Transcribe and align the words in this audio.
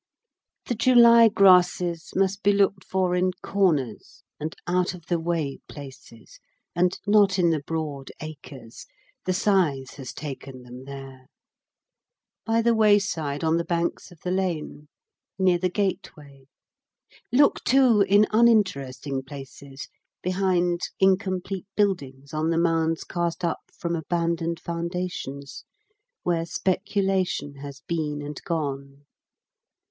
The 0.65 0.73
July 0.73 1.27
grasses 1.29 2.09
must 2.15 2.41
be 2.41 2.53
looked 2.53 2.83
for 2.83 3.15
in 3.15 3.33
corners 3.43 4.23
and 4.39 4.55
out 4.65 4.95
of 4.95 5.05
the 5.05 5.19
way 5.19 5.59
places, 5.69 6.39
and 6.75 6.97
not 7.05 7.37
in 7.37 7.51
the 7.51 7.59
broad 7.59 8.09
acres 8.19 8.87
the 9.25 9.33
scythe 9.33 9.97
has 9.97 10.11
taken 10.11 10.63
them 10.63 10.85
there. 10.85 11.27
By 12.47 12.63
the 12.63 12.73
wayside 12.73 13.43
on 13.43 13.57
the 13.57 13.63
banks 13.63 14.09
of 14.09 14.17
the 14.21 14.31
lane, 14.31 14.87
near 15.37 15.59
the 15.59 15.69
gateway 15.69 16.45
look, 17.31 17.63
too, 17.63 18.01
in 18.01 18.25
uninteresting 18.31 19.21
places 19.21 19.87
behind 20.23 20.81
incomplete 20.99 21.67
buildings 21.75 22.33
on 22.33 22.49
the 22.49 22.57
mounds 22.57 23.03
cast 23.03 23.43
up 23.45 23.69
from 23.71 23.95
abandoned 23.95 24.59
foundations 24.59 25.63
where 26.23 26.47
speculation 26.47 27.57
has 27.57 27.83
been 27.87 28.23
and 28.23 28.41
gone. 28.43 29.05